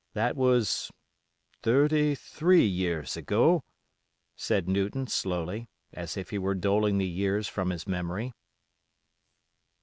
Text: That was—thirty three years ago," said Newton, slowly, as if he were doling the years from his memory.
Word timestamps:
That 0.13 0.35
was—thirty 0.35 2.15
three 2.15 2.65
years 2.65 3.15
ago," 3.15 3.63
said 4.35 4.67
Newton, 4.67 5.05
slowly, 5.05 5.69
as 5.93 6.17
if 6.17 6.31
he 6.31 6.39
were 6.39 6.55
doling 6.55 6.97
the 6.97 7.05
years 7.05 7.47
from 7.47 7.69
his 7.69 7.85
memory. 7.85 8.33